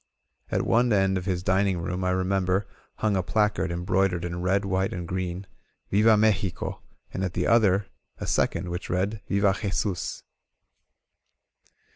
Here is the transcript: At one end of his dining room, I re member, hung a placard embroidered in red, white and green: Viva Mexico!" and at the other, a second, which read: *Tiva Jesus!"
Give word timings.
At 0.49 0.63
one 0.65 0.91
end 0.91 1.15
of 1.19 1.25
his 1.27 1.43
dining 1.43 1.77
room, 1.77 2.03
I 2.03 2.09
re 2.09 2.23
member, 2.23 2.65
hung 2.95 3.15
a 3.15 3.21
placard 3.21 3.71
embroidered 3.71 4.25
in 4.25 4.41
red, 4.41 4.65
white 4.65 4.93
and 4.93 5.07
green: 5.07 5.45
Viva 5.91 6.17
Mexico!" 6.17 6.81
and 7.13 7.23
at 7.23 7.35
the 7.35 7.45
other, 7.45 7.85
a 8.17 8.25
second, 8.25 8.71
which 8.71 8.89
read: 8.89 9.21
*Tiva 9.29 9.55
Jesus!" 9.61 10.23